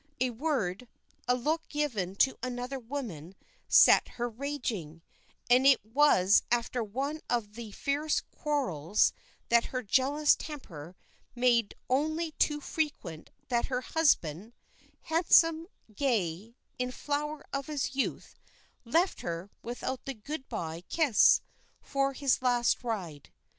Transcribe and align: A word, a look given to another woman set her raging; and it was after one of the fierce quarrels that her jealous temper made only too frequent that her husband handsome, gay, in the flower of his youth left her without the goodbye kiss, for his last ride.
A 0.19 0.31
word, 0.31 0.87
a 1.27 1.35
look 1.35 1.69
given 1.69 2.15
to 2.15 2.35
another 2.41 2.79
woman 2.79 3.35
set 3.67 4.07
her 4.17 4.27
raging; 4.27 5.03
and 5.47 5.67
it 5.67 5.85
was 5.85 6.41
after 6.51 6.83
one 6.83 7.21
of 7.29 7.53
the 7.53 7.69
fierce 7.71 8.19
quarrels 8.19 9.13
that 9.49 9.65
her 9.65 9.83
jealous 9.83 10.35
temper 10.35 10.95
made 11.35 11.75
only 11.87 12.31
too 12.31 12.59
frequent 12.59 13.29
that 13.49 13.65
her 13.67 13.81
husband 13.81 14.53
handsome, 15.01 15.67
gay, 15.93 16.55
in 16.79 16.89
the 16.89 16.93
flower 16.95 17.45
of 17.53 17.67
his 17.67 17.93
youth 17.93 18.33
left 18.83 19.21
her 19.21 19.51
without 19.61 20.05
the 20.05 20.15
goodbye 20.15 20.81
kiss, 20.89 21.41
for 21.79 22.13
his 22.13 22.41
last 22.41 22.83
ride. 22.83 23.31